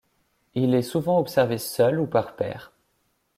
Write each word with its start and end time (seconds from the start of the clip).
Il 0.55 0.73
est 0.73 0.81
souvent 0.81 1.19
observé 1.19 1.59
seul 1.59 1.99
ou 1.99 2.07
par 2.07 2.35
pairs. 2.35 2.73